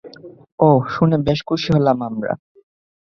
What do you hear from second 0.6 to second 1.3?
ওহ, শুনে